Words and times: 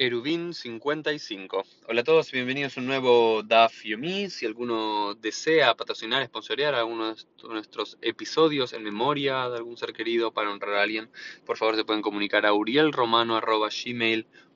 Erubin 0.00 0.54
55. 0.54 1.64
Hola 1.88 2.02
a 2.02 2.04
todos, 2.04 2.30
bienvenidos 2.30 2.76
a 2.76 2.80
un 2.80 2.86
nuevo 2.86 3.42
DAF 3.42 3.82
Yomi. 3.82 4.30
Si 4.30 4.46
alguno 4.46 5.16
desea 5.16 5.74
patrocinar, 5.74 6.24
sponsorear 6.24 6.76
alguno 6.76 7.16
de 7.16 7.24
nuestros 7.48 7.98
episodios 8.00 8.72
en 8.74 8.84
memoria 8.84 9.48
de 9.48 9.56
algún 9.56 9.76
ser 9.76 9.92
querido 9.92 10.32
para 10.32 10.52
honrar 10.52 10.74
a 10.76 10.82
alguien, 10.82 11.10
por 11.44 11.56
favor 11.56 11.74
se 11.74 11.84
pueden 11.84 12.02
comunicar 12.02 12.46
a 12.46 12.52
urielromano.gmail.com 12.52 14.47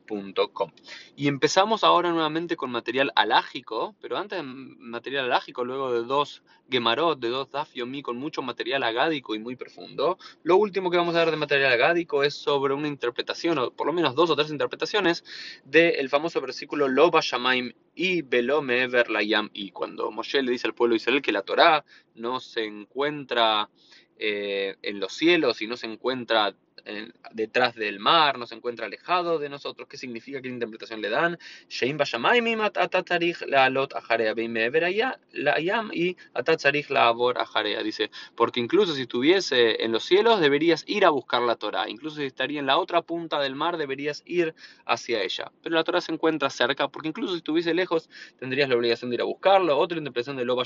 y 1.16 1.28
empezamos 1.28 1.84
ahora 1.84 2.10
nuevamente 2.10 2.56
con 2.56 2.70
material 2.70 3.12
alágico, 3.14 3.94
pero 4.00 4.18
antes 4.18 4.38
de 4.38 4.42
material 4.42 5.26
alágico, 5.26 5.64
luego 5.64 5.92
de 5.92 6.02
dos 6.02 6.42
Gemarot, 6.70 7.18
de 7.18 7.28
dos 7.28 7.50
Daf 7.50 7.72
Yomi 7.74 8.02
con 8.02 8.16
mucho 8.16 8.42
material 8.42 8.82
agádico 8.82 9.34
y 9.34 9.38
muy 9.38 9.56
profundo, 9.56 10.18
lo 10.42 10.56
último 10.56 10.90
que 10.90 10.96
vamos 10.96 11.14
a 11.14 11.24
ver 11.24 11.30
de 11.30 11.36
material 11.36 11.72
agádico 11.72 12.22
es 12.22 12.34
sobre 12.34 12.74
una 12.74 12.88
interpretación, 12.88 13.58
o 13.58 13.70
por 13.70 13.86
lo 13.86 13.92
menos 13.92 14.14
dos 14.14 14.30
o 14.30 14.36
tres 14.36 14.50
interpretaciones, 14.50 15.24
del 15.64 16.08
famoso 16.08 16.40
versículo 16.40 16.88
Loba 16.88 17.20
Shamaim 17.22 17.72
y 17.94 18.22
Belome 18.22 18.86
Mever 18.86 19.10
Layam. 19.10 19.50
Y 19.52 19.70
cuando 19.70 20.10
Moshe 20.10 20.42
le 20.42 20.52
dice 20.52 20.66
al 20.66 20.74
pueblo 20.74 20.92
de 20.92 20.96
Israel 20.96 21.22
que 21.22 21.32
la 21.32 21.42
Torá 21.42 21.84
no 22.14 22.40
se 22.40 22.64
encuentra 22.64 23.68
eh, 24.18 24.76
en 24.82 25.00
los 25.00 25.12
cielos 25.14 25.62
y 25.62 25.66
no 25.66 25.76
se 25.76 25.86
encuentra 25.86 26.54
detrás 27.32 27.74
del 27.74 27.98
mar, 28.00 28.38
no 28.38 28.46
se 28.46 28.54
encuentra 28.54 28.86
alejado 28.86 29.38
de 29.38 29.48
nosotros. 29.48 29.88
¿Qué 29.88 29.96
significa? 29.96 30.40
¿Qué 30.42 30.48
interpretación 30.48 31.00
le 31.00 31.08
dan? 31.08 31.38
Dice, 37.82 38.10
porque 38.34 38.60
incluso 38.60 38.94
si 38.94 39.02
estuviese 39.02 39.84
en 39.84 39.92
los 39.92 40.04
cielos, 40.04 40.40
deberías 40.40 40.84
ir 40.86 41.04
a 41.04 41.10
buscar 41.10 41.42
la 41.42 41.56
Torah. 41.56 41.88
Incluso 41.88 42.16
si 42.16 42.24
estaría 42.24 42.60
en 42.60 42.66
la 42.66 42.78
otra 42.78 43.02
punta 43.02 43.40
del 43.40 43.54
mar, 43.54 43.76
deberías 43.76 44.22
ir 44.26 44.54
hacia 44.86 45.22
ella. 45.22 45.52
Pero 45.62 45.74
la 45.74 45.84
Torah 45.84 46.00
se 46.00 46.12
encuentra 46.12 46.50
cerca, 46.50 46.88
porque 46.88 47.08
incluso 47.08 47.32
si 47.32 47.38
estuviese 47.38 47.74
lejos, 47.74 48.08
tendrías 48.38 48.68
la 48.68 48.76
obligación 48.76 49.10
de 49.10 49.16
ir 49.16 49.20
a 49.20 49.24
buscarlo. 49.24 49.78
Otra 49.78 49.98
interpretación 49.98 50.36
de 50.36 50.44
Loba 50.44 50.64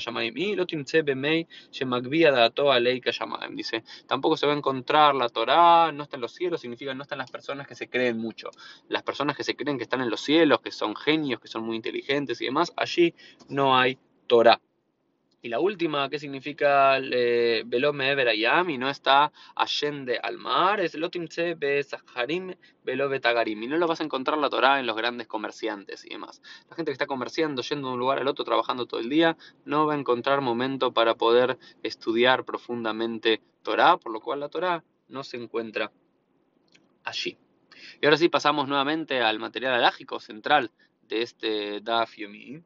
Dice, 3.51 3.83
tampoco 4.07 4.37
se 4.37 4.45
va 4.45 4.53
a 4.53 4.57
encontrar 4.57 5.15
la 5.15 5.29
Torah, 5.29 5.91
no 5.97 6.03
está 6.03 6.15
en 6.15 6.21
los 6.21 6.33
cielos 6.33 6.61
significa 6.61 6.93
no 6.93 7.03
están 7.03 7.17
las 7.17 7.31
personas 7.31 7.67
que 7.67 7.75
se 7.75 7.89
creen 7.89 8.17
mucho. 8.17 8.49
Las 8.87 9.03
personas 9.03 9.35
que 9.35 9.43
se 9.43 9.55
creen 9.55 9.77
que 9.77 9.83
están 9.83 10.01
en 10.01 10.09
los 10.09 10.21
cielos, 10.21 10.61
que 10.61 10.71
son 10.71 10.95
genios, 10.95 11.39
que 11.41 11.47
son 11.47 11.63
muy 11.63 11.75
inteligentes 11.75 12.39
y 12.41 12.45
demás, 12.45 12.71
allí 12.75 13.13
no 13.49 13.77
hay 13.77 13.97
Torah. 14.27 14.61
Y 15.39 15.49
la 15.49 15.59
última, 15.59 16.09
¿qué 16.09 16.17
significa 16.17 16.99
Velome 16.99 18.11
Ever 18.11 18.35
y 18.35 18.77
no 18.77 18.89
está 18.89 19.31
Allende 19.55 20.19
al 20.21 20.37
mar? 20.39 20.79
Es 20.81 20.95
Lotimce 20.95 21.53
Be 21.53 21.83
Saharim 21.83 22.55
Velo 22.83 23.07
Betagarim. 23.07 23.61
Y 23.61 23.67
no 23.67 23.77
lo 23.77 23.87
vas 23.87 24.01
a 24.01 24.03
encontrar 24.03 24.39
la 24.39 24.49
Torah 24.49 24.79
en 24.79 24.87
los 24.87 24.97
grandes 24.97 25.27
comerciantes 25.27 26.03
y 26.05 26.09
demás. 26.09 26.41
La 26.69 26.75
gente 26.75 26.89
que 26.89 26.93
está 26.93 27.05
comerciando, 27.05 27.61
yendo 27.61 27.87
de 27.87 27.93
un 27.93 27.99
lugar 27.99 28.17
al 28.17 28.27
otro, 28.27 28.43
trabajando 28.43 28.87
todo 28.87 28.99
el 28.99 29.09
día, 29.09 29.37
no 29.63 29.85
va 29.85 29.93
a 29.93 29.97
encontrar 29.97 30.41
momento 30.41 30.91
para 30.91 31.15
poder 31.15 31.59
estudiar 31.83 32.43
profundamente 32.43 33.39
Torah, 33.61 33.97
por 33.97 34.11
lo 34.11 34.19
cual 34.19 34.39
la 34.39 34.49
Torah 34.49 34.83
no 35.09 35.23
se 35.23 35.37
encuentra 35.37 35.91
allí. 37.03 37.37
Y 38.01 38.05
ahora 38.05 38.17
sí 38.17 38.29
pasamos 38.29 38.67
nuevamente 38.67 39.21
al 39.21 39.39
material 39.39 39.73
alágico 39.73 40.19
central 40.19 40.71
de 41.07 41.21
este 41.21 41.81
Daf 41.81 42.15
Yomi, 42.17 42.61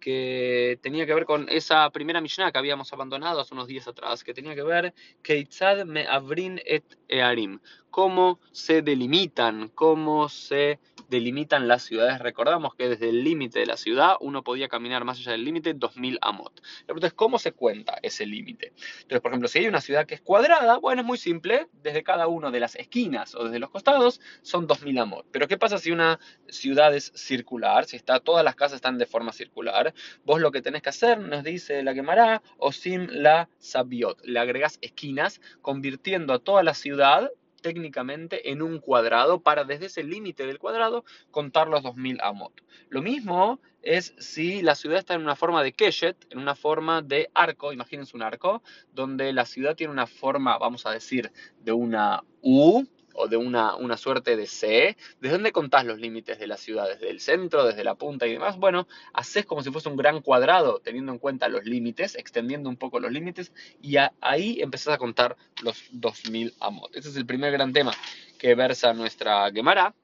que 0.00 0.78
tenía 0.82 1.06
que 1.06 1.14
ver 1.14 1.24
con 1.24 1.48
esa 1.48 1.88
primera 1.90 2.20
Mishnah 2.20 2.52
que 2.52 2.58
habíamos 2.58 2.92
abandonado 2.92 3.40
hace 3.40 3.54
unos 3.54 3.68
días 3.68 3.88
atrás, 3.88 4.22
que 4.22 4.34
tenía 4.34 4.54
que 4.54 4.62
ver 4.62 4.92
Keitzad 5.22 5.86
me 5.86 6.06
abrin 6.06 6.60
et 6.66 6.84
earim, 7.08 7.58
cómo 7.94 8.40
se 8.50 8.82
delimitan, 8.82 9.68
cómo 9.68 10.28
se 10.28 10.80
delimitan 11.08 11.68
las 11.68 11.84
ciudades. 11.84 12.18
Recordamos 12.18 12.74
que 12.74 12.88
desde 12.88 13.10
el 13.10 13.22
límite 13.22 13.60
de 13.60 13.66
la 13.66 13.76
ciudad 13.76 14.16
uno 14.18 14.42
podía 14.42 14.66
caminar 14.66 15.04
más 15.04 15.20
allá 15.20 15.30
del 15.30 15.44
límite 15.44 15.74
2000 15.74 16.18
amot. 16.20 16.60
La 16.80 16.86
pregunta 16.86 17.06
es 17.06 17.12
cómo 17.12 17.38
se 17.38 17.52
cuenta 17.52 17.96
ese 18.02 18.26
límite. 18.26 18.72
Entonces, 19.02 19.20
por 19.20 19.30
ejemplo, 19.30 19.46
si 19.46 19.60
hay 19.60 19.68
una 19.68 19.80
ciudad 19.80 20.06
que 20.06 20.16
es 20.16 20.20
cuadrada, 20.20 20.78
bueno, 20.78 21.02
es 21.02 21.06
muy 21.06 21.18
simple, 21.18 21.68
desde 21.84 22.02
cada 22.02 22.26
una 22.26 22.50
de 22.50 22.58
las 22.58 22.74
esquinas 22.74 23.36
o 23.36 23.44
desde 23.44 23.60
los 23.60 23.70
costados 23.70 24.20
son 24.42 24.66
2000 24.66 24.98
amot. 24.98 25.26
Pero 25.30 25.46
¿qué 25.46 25.56
pasa 25.56 25.78
si 25.78 25.92
una 25.92 26.18
ciudad 26.48 26.92
es 26.96 27.12
circular? 27.14 27.84
Si 27.84 27.94
está, 27.94 28.18
todas 28.18 28.44
las 28.44 28.56
casas 28.56 28.78
están 28.78 28.98
de 28.98 29.06
forma 29.06 29.32
circular, 29.32 29.94
vos 30.24 30.40
lo 30.40 30.50
que 30.50 30.62
tenés 30.62 30.82
que 30.82 30.88
hacer, 30.88 31.20
nos 31.20 31.44
dice 31.44 31.84
la 31.84 31.94
quemará, 31.94 32.42
o 32.58 32.72
sim 32.72 33.06
la 33.08 33.48
sabiot, 33.60 34.20
le 34.24 34.40
agregás 34.40 34.80
esquinas, 34.80 35.40
convirtiendo 35.62 36.34
a 36.34 36.40
toda 36.40 36.64
la 36.64 36.74
ciudad 36.74 37.30
técnicamente 37.64 38.50
en 38.50 38.60
un 38.60 38.78
cuadrado 38.78 39.40
para 39.40 39.64
desde 39.64 39.86
ese 39.86 40.04
límite 40.04 40.46
del 40.46 40.58
cuadrado 40.58 41.06
contar 41.30 41.66
los 41.66 41.82
2000 41.82 42.20
amot. 42.20 42.52
Lo 42.90 43.00
mismo 43.00 43.58
es 43.80 44.14
si 44.18 44.60
la 44.60 44.74
ciudad 44.74 44.98
está 44.98 45.14
en 45.14 45.22
una 45.22 45.34
forma 45.34 45.62
de 45.62 45.72
keshet, 45.72 46.26
en 46.28 46.40
una 46.40 46.54
forma 46.54 47.00
de 47.00 47.30
arco, 47.32 47.72
imagínense 47.72 48.14
un 48.18 48.22
arco, 48.22 48.62
donde 48.92 49.32
la 49.32 49.46
ciudad 49.46 49.76
tiene 49.76 49.94
una 49.94 50.06
forma, 50.06 50.58
vamos 50.58 50.84
a 50.84 50.90
decir, 50.90 51.32
de 51.62 51.72
una 51.72 52.22
U, 52.42 52.84
o 53.14 53.28
de 53.28 53.36
una, 53.36 53.74
una 53.76 53.96
suerte 53.96 54.36
de 54.36 54.46
C, 54.46 54.96
¿desde 55.20 55.34
dónde 55.34 55.52
contás 55.52 55.84
los 55.84 55.98
límites 55.98 56.38
de 56.38 56.46
la 56.46 56.56
ciudad? 56.56 56.88
¿Desde 56.88 57.10
el 57.10 57.20
centro, 57.20 57.64
desde 57.64 57.84
la 57.84 57.94
punta 57.94 58.26
y 58.26 58.32
demás? 58.32 58.58
Bueno, 58.58 58.86
haces 59.12 59.46
como 59.46 59.62
si 59.62 59.70
fuese 59.70 59.88
un 59.88 59.96
gran 59.96 60.20
cuadrado, 60.20 60.80
teniendo 60.80 61.12
en 61.12 61.18
cuenta 61.18 61.48
los 61.48 61.64
límites, 61.64 62.16
extendiendo 62.16 62.68
un 62.68 62.76
poco 62.76 63.00
los 63.00 63.10
límites, 63.10 63.52
y 63.80 63.96
ahí 64.20 64.60
empezás 64.60 64.94
a 64.94 64.98
contar 64.98 65.36
los 65.62 65.84
2000 65.92 66.54
amot. 66.60 66.94
Ese 66.94 67.08
es 67.08 67.16
el 67.16 67.26
primer 67.26 67.52
gran 67.52 67.72
tema 67.72 67.92
que 68.38 68.54
versa 68.54 68.92
nuestra 68.92 69.50
Gemara. 69.52 69.94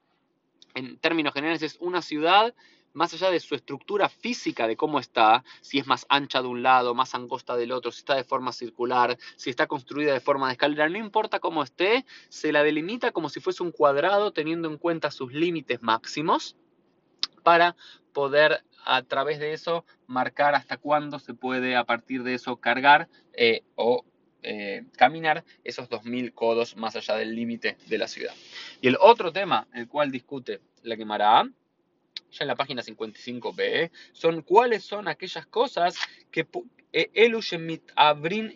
En 0.73 0.97
términos 0.97 1.33
generales 1.33 1.61
es 1.61 1.77
una 1.79 2.01
ciudad 2.01 2.53
más 2.93 3.13
allá 3.13 3.29
de 3.29 3.39
su 3.39 3.55
estructura 3.55 4.09
física, 4.09 4.67
de 4.67 4.75
cómo 4.75 4.99
está, 4.99 5.43
si 5.61 5.79
es 5.79 5.87
más 5.87 6.05
ancha 6.09 6.41
de 6.41 6.47
un 6.47 6.63
lado, 6.63 6.93
más 6.93 7.15
angosta 7.15 7.55
del 7.55 7.71
otro, 7.71 7.91
si 7.91 7.99
está 7.99 8.15
de 8.15 8.23
forma 8.23 8.51
circular, 8.51 9.17
si 9.35 9.49
está 9.49 9.67
construida 9.67 10.13
de 10.13 10.19
forma 10.19 10.47
de 10.47 10.53
escalera, 10.53 10.89
no 10.89 10.97
importa 10.97 11.39
cómo 11.39 11.63
esté, 11.63 12.05
se 12.29 12.51
la 12.51 12.63
delimita 12.63 13.11
como 13.11 13.29
si 13.29 13.39
fuese 13.39 13.63
un 13.63 13.71
cuadrado 13.71 14.31
teniendo 14.31 14.69
en 14.69 14.77
cuenta 14.77 15.11
sus 15.11 15.33
límites 15.33 15.81
máximos 15.81 16.55
para 17.43 17.75
poder 18.13 18.63
a 18.83 19.03
través 19.03 19.39
de 19.39 19.53
eso 19.53 19.85
marcar 20.07 20.55
hasta 20.55 20.77
cuándo 20.77 21.19
se 21.19 21.33
puede 21.33 21.75
a 21.75 21.83
partir 21.83 22.23
de 22.23 22.33
eso 22.33 22.57
cargar 22.57 23.07
eh, 23.33 23.61
o 23.75 24.03
eh, 24.43 24.85
caminar 24.97 25.43
esos 25.63 25.87
2.000 25.89 26.33
codos 26.33 26.75
más 26.75 26.95
allá 26.95 27.15
del 27.15 27.35
límite 27.35 27.77
de 27.87 27.97
la 27.97 28.07
ciudad. 28.07 28.33
Y 28.81 28.87
el 28.87 28.97
otro 28.99 29.31
tema, 29.31 29.67
el 29.73 29.87
cual 29.87 30.11
discute 30.11 30.61
la 30.81 30.97
quemará, 30.97 31.47
ya 32.31 32.43
en 32.43 32.47
la 32.47 32.55
página 32.55 32.81
55b, 32.81 33.91
son 34.13 34.41
cuáles 34.41 34.83
son 34.83 35.07
aquellas 35.07 35.45
cosas 35.45 35.95
que 36.31 36.47
eh, 36.93 37.11
Abrin 37.95 38.53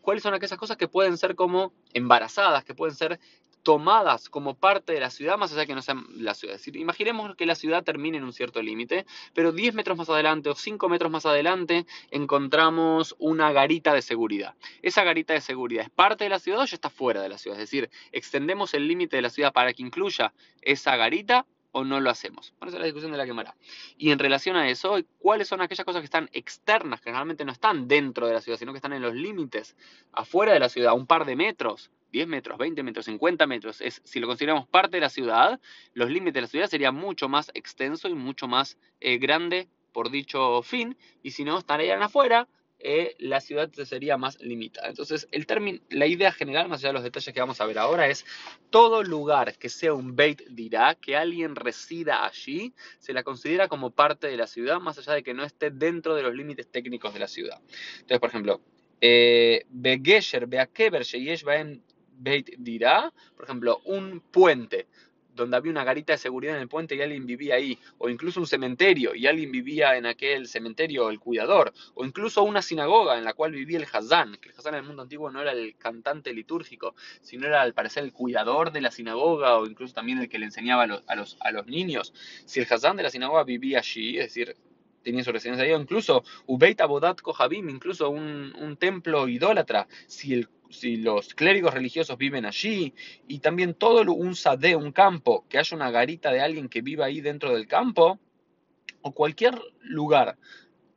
cuáles 0.00 0.22
son 0.22 0.34
aquellas 0.34 0.58
cosas 0.58 0.76
que 0.76 0.88
pueden 0.88 1.18
ser 1.18 1.34
como 1.34 1.72
embarazadas, 1.92 2.64
que 2.64 2.74
pueden 2.74 2.94
ser 2.94 3.18
tomadas 3.66 4.28
como 4.28 4.54
parte 4.54 4.92
de 4.92 5.00
la 5.00 5.10
ciudad, 5.10 5.36
más 5.36 5.52
allá 5.52 5.66
que 5.66 5.74
no 5.74 5.82
sean 5.82 6.06
la 6.14 6.34
ciudad. 6.34 6.54
Es 6.54 6.60
decir, 6.60 6.76
imaginemos 6.76 7.34
que 7.34 7.46
la 7.46 7.56
ciudad 7.56 7.82
termine 7.82 8.16
en 8.16 8.22
un 8.22 8.32
cierto 8.32 8.62
límite, 8.62 9.06
pero 9.34 9.50
10 9.50 9.74
metros 9.74 9.98
más 9.98 10.08
adelante 10.08 10.48
o 10.48 10.54
5 10.54 10.88
metros 10.88 11.10
más 11.10 11.26
adelante 11.26 11.84
encontramos 12.12 13.16
una 13.18 13.50
garita 13.50 13.92
de 13.92 14.02
seguridad. 14.02 14.54
Esa 14.82 15.02
garita 15.02 15.34
de 15.34 15.40
seguridad 15.40 15.82
es 15.82 15.90
parte 15.90 16.22
de 16.22 16.30
la 16.30 16.38
ciudad 16.38 16.60
o 16.60 16.64
ya 16.64 16.76
está 16.76 16.90
fuera 16.90 17.20
de 17.22 17.28
la 17.28 17.38
ciudad. 17.38 17.58
Es 17.58 17.68
decir, 17.68 17.90
extendemos 18.12 18.72
el 18.72 18.86
límite 18.86 19.16
de 19.16 19.22
la 19.22 19.30
ciudad 19.30 19.52
para 19.52 19.72
que 19.72 19.82
incluya 19.82 20.32
esa 20.62 20.94
garita 20.94 21.44
o 21.76 21.84
no 21.84 22.00
lo 22.00 22.08
hacemos. 22.08 22.54
Bueno, 22.58 22.70
esa 22.70 22.78
es 22.78 22.80
la 22.80 22.86
discusión 22.86 23.12
de 23.12 23.18
la 23.18 23.26
quemará. 23.26 23.54
Y 23.98 24.10
en 24.10 24.18
relación 24.18 24.56
a 24.56 24.66
eso, 24.70 24.98
¿cuáles 25.18 25.46
son 25.46 25.60
aquellas 25.60 25.84
cosas 25.84 26.00
que 26.00 26.06
están 26.06 26.30
externas, 26.32 27.02
que 27.02 27.10
realmente 27.10 27.44
no 27.44 27.52
están 27.52 27.86
dentro 27.86 28.26
de 28.26 28.32
la 28.32 28.40
ciudad, 28.40 28.58
sino 28.58 28.72
que 28.72 28.78
están 28.78 28.94
en 28.94 29.02
los 29.02 29.14
límites, 29.14 29.76
afuera 30.10 30.54
de 30.54 30.58
la 30.58 30.70
ciudad, 30.70 30.94
un 30.94 31.06
par 31.06 31.26
de 31.26 31.36
metros? 31.36 31.90
10 32.12 32.28
metros, 32.28 32.56
20 32.56 32.82
metros, 32.82 33.04
50 33.04 33.46
metros, 33.46 33.82
es, 33.82 34.00
si 34.04 34.20
lo 34.20 34.26
consideramos 34.26 34.66
parte 34.66 34.96
de 34.96 35.02
la 35.02 35.10
ciudad, 35.10 35.60
los 35.92 36.08
límites 36.08 36.32
de 36.32 36.40
la 36.40 36.46
ciudad 36.46 36.66
sería 36.66 36.92
mucho 36.92 37.28
más 37.28 37.50
extenso 37.52 38.08
y 38.08 38.14
mucho 38.14 38.48
más 38.48 38.78
eh, 39.00 39.18
grande 39.18 39.68
por 39.92 40.10
dicho 40.10 40.62
fin, 40.62 40.96
y 41.22 41.32
si 41.32 41.44
no, 41.44 41.58
estarían 41.58 42.02
afuera, 42.02 42.48
eh, 42.78 43.14
la 43.18 43.40
ciudad 43.40 43.70
sería 43.72 44.16
más 44.16 44.40
limitada. 44.40 44.88
Entonces, 44.88 45.26
el 45.32 45.46
término, 45.46 45.80
la 45.88 46.06
idea 46.06 46.30
general, 46.32 46.68
más 46.68 46.80
allá 46.80 46.88
de 46.88 46.94
los 46.94 47.02
detalles 47.02 47.32
que 47.32 47.40
vamos 47.40 47.60
a 47.60 47.66
ver 47.66 47.78
ahora, 47.78 48.08
es 48.08 48.26
todo 48.70 49.02
lugar 49.02 49.56
que 49.56 49.68
sea 49.68 49.94
un 49.94 50.14
Beit 50.14 50.42
dirá, 50.48 50.94
que 50.94 51.16
alguien 51.16 51.56
resida 51.56 52.24
allí, 52.24 52.74
se 52.98 53.12
la 53.12 53.22
considera 53.22 53.68
como 53.68 53.90
parte 53.90 54.26
de 54.26 54.36
la 54.36 54.46
ciudad, 54.46 54.78
más 54.80 54.98
allá 54.98 55.14
de 55.14 55.22
que 55.22 55.34
no 55.34 55.44
esté 55.44 55.70
dentro 55.70 56.14
de 56.14 56.22
los 56.22 56.34
límites 56.34 56.70
técnicos 56.70 57.14
de 57.14 57.20
la 57.20 57.28
ciudad. 57.28 57.60
Entonces, 57.94 58.20
por 58.20 58.28
ejemplo, 58.28 58.60
eh, 59.00 59.64
Begesher, 59.70 60.46
Beakeber, 60.46 61.02
Sheyesh 61.02 61.44
Beit 62.18 62.54
dirá, 62.58 63.12
por 63.34 63.44
ejemplo, 63.44 63.80
un 63.84 64.20
puente 64.20 64.86
donde 65.36 65.56
había 65.56 65.70
una 65.70 65.84
garita 65.84 66.14
de 66.14 66.18
seguridad 66.18 66.56
en 66.56 66.62
el 66.62 66.68
puente 66.68 66.96
y 66.96 67.02
alguien 67.02 67.26
vivía 67.26 67.54
ahí, 67.54 67.78
o 67.98 68.08
incluso 68.08 68.40
un 68.40 68.46
cementerio 68.46 69.14
y 69.14 69.26
alguien 69.26 69.52
vivía 69.52 69.96
en 69.96 70.06
aquel 70.06 70.48
cementerio, 70.48 71.10
el 71.10 71.20
cuidador, 71.20 71.72
o 71.94 72.04
incluso 72.04 72.42
una 72.42 72.62
sinagoga 72.62 73.18
en 73.18 73.24
la 73.24 73.34
cual 73.34 73.52
vivía 73.52 73.78
el 73.78 73.86
Hazán, 73.90 74.36
que 74.40 74.48
el 74.48 74.54
Hazán 74.56 74.74
en 74.74 74.80
el 74.80 74.86
mundo 74.86 75.02
antiguo 75.02 75.30
no 75.30 75.40
era 75.40 75.52
el 75.52 75.76
cantante 75.76 76.32
litúrgico, 76.32 76.94
sino 77.20 77.46
era 77.46 77.62
al 77.62 77.74
parecer 77.74 78.04
el 78.04 78.12
cuidador 78.12 78.72
de 78.72 78.80
la 78.80 78.90
sinagoga 78.90 79.58
o 79.58 79.66
incluso 79.66 79.94
también 79.94 80.18
el 80.18 80.28
que 80.28 80.38
le 80.38 80.46
enseñaba 80.46 80.84
a 80.84 80.86
los, 80.86 81.36
a 81.40 81.50
los, 81.52 81.66
niños. 81.66 82.12
Si 82.46 82.60
el 82.60 82.66
Hazán 82.70 82.96
de 82.96 83.02
la 83.02 83.10
sinagoga 83.10 83.44
vivía 83.44 83.78
allí, 83.78 84.18
es 84.18 84.26
decir, 84.26 84.56
tenía 85.02 85.22
su 85.22 85.32
residencia 85.32 85.64
ahí, 85.64 85.72
o 85.72 85.80
incluso 85.80 86.24
Ubeit 86.46 86.80
Abodat 86.80 87.20
Kohabim, 87.20 87.68
incluso 87.68 88.08
un, 88.10 88.54
un 88.58 88.76
templo 88.76 89.28
idólatra, 89.28 89.86
si 90.06 90.34
el 90.34 90.48
si 90.70 90.96
los 90.96 91.34
clérigos 91.34 91.74
religiosos 91.74 92.16
viven 92.18 92.44
allí, 92.44 92.94
y 93.26 93.38
también 93.38 93.74
todo 93.74 94.02
un 94.12 94.34
sadé, 94.34 94.76
un 94.76 94.92
campo, 94.92 95.44
que 95.48 95.58
haya 95.58 95.76
una 95.76 95.90
garita 95.90 96.30
de 96.30 96.40
alguien 96.40 96.68
que 96.68 96.82
viva 96.82 97.06
ahí 97.06 97.20
dentro 97.20 97.54
del 97.54 97.66
campo, 97.66 98.18
o 99.02 99.12
cualquier 99.12 99.60
lugar 99.80 100.36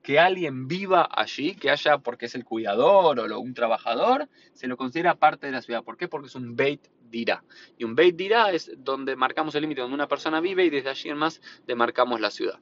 que 0.01 0.17
alguien 0.17 0.67
viva 0.67 1.07
allí, 1.11 1.55
que 1.55 1.69
haya 1.69 1.99
porque 1.99 2.25
es 2.25 2.35
el 2.35 2.45
cuidador 2.45 3.19
o 3.19 3.39
un 3.39 3.53
trabajador, 3.53 4.27
se 4.53 4.67
lo 4.67 4.77
considera 4.77 5.15
parte 5.15 5.47
de 5.47 5.51
la 5.51 5.61
ciudad. 5.61 5.83
¿Por 5.83 5.97
qué? 5.97 6.07
Porque 6.07 6.27
es 6.27 6.35
un 6.35 6.55
Beit 6.55 6.87
Dirá. 7.09 7.43
Y 7.77 7.83
un 7.83 7.95
Beit 7.95 8.15
Dirá 8.15 8.51
es 8.51 8.71
donde 8.77 9.15
marcamos 9.15 9.55
el 9.55 9.61
límite 9.61 9.81
donde 9.81 9.95
una 9.95 10.07
persona 10.07 10.41
vive 10.41 10.65
y 10.65 10.69
desde 10.69 10.89
allí 10.89 11.09
en 11.09 11.17
más 11.17 11.41
demarcamos 11.67 12.19
la 12.21 12.31
ciudad. 12.31 12.59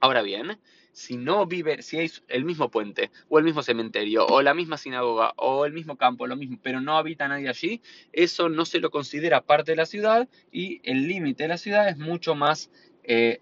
Ahora 0.00 0.22
bien, 0.22 0.58
si 0.92 1.16
no 1.16 1.46
vive, 1.46 1.82
si 1.82 1.98
hay 1.98 2.10
el 2.28 2.44
mismo 2.44 2.70
puente, 2.70 3.10
o 3.28 3.38
el 3.38 3.44
mismo 3.44 3.62
cementerio, 3.62 4.26
o 4.26 4.42
la 4.42 4.54
misma 4.54 4.76
sinagoga, 4.76 5.34
o 5.36 5.66
el 5.66 5.72
mismo 5.72 5.96
campo, 5.96 6.26
lo 6.26 6.36
mismo, 6.36 6.58
pero 6.62 6.80
no 6.80 6.96
habita 6.96 7.28
nadie 7.28 7.48
allí, 7.48 7.80
eso 8.12 8.48
no 8.48 8.64
se 8.64 8.80
lo 8.80 8.90
considera 8.90 9.42
parte 9.42 9.72
de 9.72 9.76
la 9.76 9.86
ciudad 9.86 10.28
y 10.50 10.80
el 10.84 11.06
límite 11.06 11.44
de 11.44 11.48
la 11.48 11.58
ciudad 11.58 11.88
es 11.88 11.98
mucho 11.98 12.34
más 12.34 12.70
eh, 13.04 13.40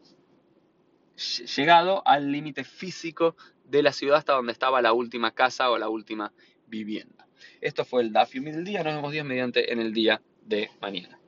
llegado 1.57 2.07
al 2.07 2.31
límite 2.31 2.65
físico 2.65 3.37
de 3.65 3.83
la 3.83 3.93
ciudad 3.93 4.19
hasta 4.19 4.35
donde 4.35 4.53
estaba 4.53 4.83
la 4.83 4.93
última 4.93 5.33
casa 5.33 5.71
o 5.71 5.79
la 5.79 5.89
última 5.89 6.33
vivienda. 6.67 7.27
Esto 7.61 7.85
fue 7.85 8.03
el 8.03 8.13
Dafium 8.13 8.45
del 8.47 8.65
día, 8.65 8.83
nos 8.83 8.95
vemos 8.95 9.13
Dios 9.13 9.27
mediante 9.27 9.73
en 9.73 9.81
el 9.81 9.93
día 9.93 10.21
de 10.43 10.71
mañana. 10.81 11.19